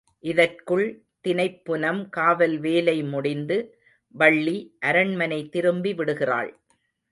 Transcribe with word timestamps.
இதற்குள் 0.23 0.85
தினைப்புனம் 1.27 2.09
காவல் 2.09 2.57
வேலை 2.59 3.03
முடிந்து, 3.03 3.57
வள்ளி 4.15 4.57
அரண்மனை 4.79 5.49
திரும்பி 5.49 5.93
விடுகிறாள். 5.93 6.51